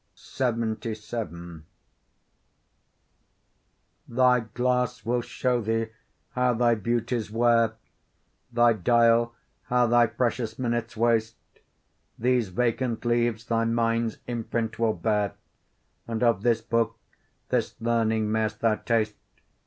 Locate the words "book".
16.61-16.97